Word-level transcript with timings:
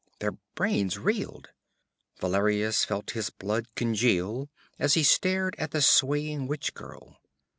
Their 0.17 0.31
brains 0.55 0.97
reeled. 0.97 1.49
Valerius 2.19 2.83
felt 2.85 3.11
his 3.11 3.29
blood 3.29 3.67
congeal 3.75 4.49
as 4.79 4.95
he 4.95 5.03
stared 5.03 5.55
at 5.59 5.69
the 5.69 5.81
swaying 5.83 6.47
witch 6.47 6.73
girl. 6.73 7.19